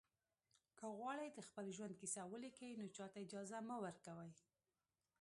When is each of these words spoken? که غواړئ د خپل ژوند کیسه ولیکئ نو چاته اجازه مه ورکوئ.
که 0.77 0.85
غواړئ 0.97 1.27
د 1.33 1.39
خپل 1.47 1.65
ژوند 1.75 1.93
کیسه 2.01 2.21
ولیکئ 2.33 2.71
نو 2.79 2.85
چاته 2.97 3.17
اجازه 3.25 3.57
مه 3.67 3.75
ورکوئ. 3.83 4.31